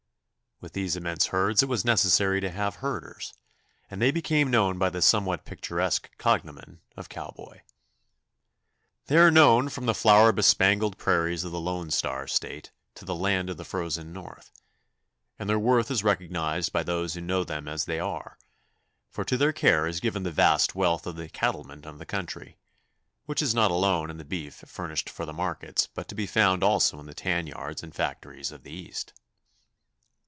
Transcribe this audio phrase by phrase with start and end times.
[0.63, 3.33] With these immense herds it was necessary to have herders,
[3.89, 7.61] and they became known by the somewhat picturesque cognomen of cowboy.
[9.07, 13.15] They are known from the flower bespangled prairies of the Lone Star State to the
[13.15, 14.51] land of the Frozen North,
[15.39, 18.37] and their worth is recognized by those who know them as they are,
[19.09, 22.59] for to their care is given the vast wealth of the cattlemen of the country,
[23.25, 26.63] which is not alone in the beef furnished for the markets but to be found
[26.63, 29.13] also in the tan yards and factories of the East.